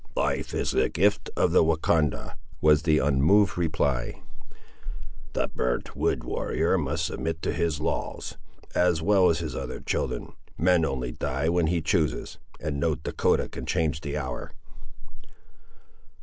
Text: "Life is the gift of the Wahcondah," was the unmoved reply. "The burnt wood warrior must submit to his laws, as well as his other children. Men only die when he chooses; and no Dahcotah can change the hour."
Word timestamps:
"Life 0.15 0.55
is 0.55 0.71
the 0.71 0.89
gift 0.89 1.29
of 1.37 1.51
the 1.51 1.63
Wahcondah," 1.63 2.35
was 2.59 2.81
the 2.81 2.97
unmoved 2.97 3.55
reply. 3.55 4.23
"The 5.33 5.47
burnt 5.47 5.95
wood 5.95 6.23
warrior 6.23 6.75
must 6.75 7.05
submit 7.05 7.43
to 7.43 7.53
his 7.53 7.79
laws, 7.79 8.35
as 8.73 9.03
well 9.03 9.29
as 9.29 9.37
his 9.37 9.55
other 9.55 9.79
children. 9.79 10.33
Men 10.57 10.85
only 10.85 11.11
die 11.11 11.49
when 11.49 11.67
he 11.67 11.83
chooses; 11.83 12.39
and 12.59 12.79
no 12.79 12.95
Dahcotah 12.95 13.49
can 13.49 13.67
change 13.67 14.01
the 14.01 14.17
hour." 14.17 14.53